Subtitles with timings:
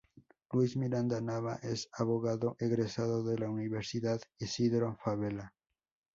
[0.51, 5.53] Luis Miranda Nava es abogado egresado de la Universidad Isidro Fabela.